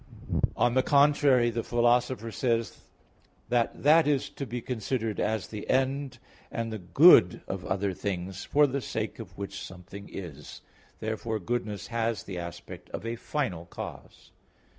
[0.57, 2.73] On the contrary, The Philosopher says (Phys.
[2.73, 2.77] ii)
[3.49, 6.17] that "that is to be considered as the end
[6.51, 10.61] and the good of other things, for the sake of which something is."
[11.01, 14.31] Therefore goodness has the aspect of a final cause.